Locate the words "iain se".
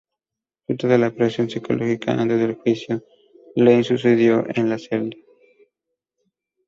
3.55-3.99